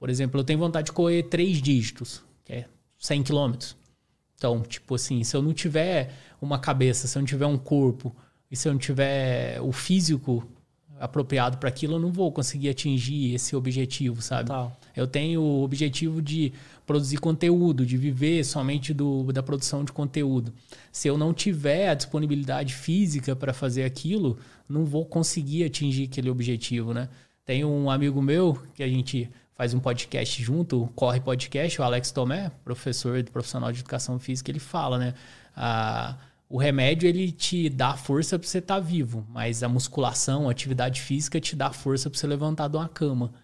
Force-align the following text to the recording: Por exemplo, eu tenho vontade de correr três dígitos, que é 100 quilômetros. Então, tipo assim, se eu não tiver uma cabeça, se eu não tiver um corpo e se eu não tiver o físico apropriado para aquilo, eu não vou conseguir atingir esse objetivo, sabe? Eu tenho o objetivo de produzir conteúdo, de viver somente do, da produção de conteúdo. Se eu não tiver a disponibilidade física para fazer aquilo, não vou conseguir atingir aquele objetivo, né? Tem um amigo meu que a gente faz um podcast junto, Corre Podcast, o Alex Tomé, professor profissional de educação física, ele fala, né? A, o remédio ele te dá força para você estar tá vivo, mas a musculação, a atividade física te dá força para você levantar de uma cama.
Por 0.00 0.08
exemplo, 0.08 0.40
eu 0.40 0.44
tenho 0.44 0.58
vontade 0.58 0.86
de 0.86 0.92
correr 0.92 1.24
três 1.24 1.60
dígitos, 1.60 2.22
que 2.42 2.54
é 2.54 2.64
100 2.98 3.22
quilômetros. 3.22 3.76
Então, 4.34 4.62
tipo 4.62 4.94
assim, 4.94 5.22
se 5.22 5.36
eu 5.36 5.42
não 5.42 5.52
tiver 5.52 6.14
uma 6.40 6.58
cabeça, 6.58 7.06
se 7.06 7.18
eu 7.18 7.20
não 7.20 7.26
tiver 7.26 7.44
um 7.44 7.58
corpo 7.58 8.16
e 8.50 8.56
se 8.56 8.66
eu 8.66 8.72
não 8.72 8.80
tiver 8.80 9.60
o 9.60 9.70
físico 9.70 10.48
apropriado 10.98 11.58
para 11.58 11.68
aquilo, 11.68 11.96
eu 11.96 11.98
não 11.98 12.10
vou 12.10 12.32
conseguir 12.32 12.70
atingir 12.70 13.34
esse 13.34 13.54
objetivo, 13.54 14.22
sabe? 14.22 14.50
Eu 14.96 15.06
tenho 15.06 15.42
o 15.42 15.62
objetivo 15.62 16.22
de 16.22 16.52
produzir 16.86 17.18
conteúdo, 17.18 17.84
de 17.84 17.98
viver 17.98 18.42
somente 18.42 18.94
do, 18.94 19.30
da 19.32 19.42
produção 19.42 19.84
de 19.84 19.92
conteúdo. 19.92 20.52
Se 20.90 21.08
eu 21.08 21.18
não 21.18 21.34
tiver 21.34 21.90
a 21.90 21.94
disponibilidade 21.94 22.74
física 22.74 23.36
para 23.36 23.52
fazer 23.52 23.84
aquilo, 23.84 24.38
não 24.66 24.86
vou 24.86 25.04
conseguir 25.04 25.64
atingir 25.64 26.04
aquele 26.04 26.30
objetivo, 26.30 26.94
né? 26.94 27.08
Tem 27.44 27.64
um 27.64 27.90
amigo 27.90 28.22
meu 28.22 28.58
que 28.74 28.82
a 28.82 28.88
gente 28.88 29.28
faz 29.60 29.74
um 29.74 29.78
podcast 29.78 30.42
junto, 30.42 30.90
Corre 30.94 31.20
Podcast, 31.20 31.78
o 31.78 31.84
Alex 31.84 32.10
Tomé, 32.10 32.50
professor 32.64 33.22
profissional 33.24 33.70
de 33.70 33.80
educação 33.80 34.18
física, 34.18 34.50
ele 34.50 34.58
fala, 34.58 34.96
né? 34.96 35.12
A, 35.54 36.16
o 36.48 36.56
remédio 36.56 37.06
ele 37.06 37.30
te 37.30 37.68
dá 37.68 37.94
força 37.94 38.38
para 38.38 38.48
você 38.48 38.56
estar 38.56 38.76
tá 38.76 38.80
vivo, 38.80 39.26
mas 39.28 39.62
a 39.62 39.68
musculação, 39.68 40.48
a 40.48 40.50
atividade 40.50 41.02
física 41.02 41.38
te 41.38 41.54
dá 41.54 41.70
força 41.74 42.08
para 42.08 42.18
você 42.18 42.26
levantar 42.26 42.68
de 42.68 42.78
uma 42.78 42.88
cama. 42.88 43.34